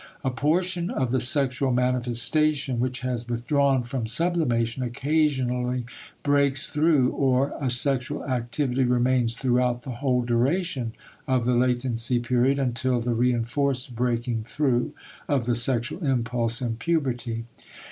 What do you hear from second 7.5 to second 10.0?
a sexual activity remains throughout the